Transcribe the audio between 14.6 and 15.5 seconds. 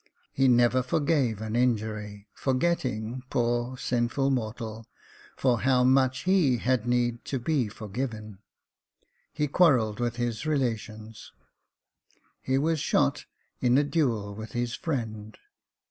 friend